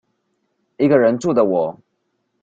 [0.77, 1.79] 一個人住的我